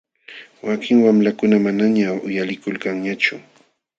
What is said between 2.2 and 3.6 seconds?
uyalikulkanñachum.